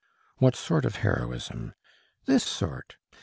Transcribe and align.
"What 0.37 0.55
sort 0.55 0.83
of 0.83 0.95
heroism? 1.05 1.75
This 2.25 2.43
sort. 2.43 2.95